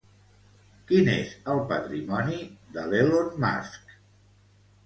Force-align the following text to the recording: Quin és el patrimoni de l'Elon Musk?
Quin 0.91 1.11
és 1.15 1.35
el 1.55 1.61
patrimoni 1.73 2.39
de 2.79 2.87
l'Elon 2.89 3.31
Musk? 3.45 3.97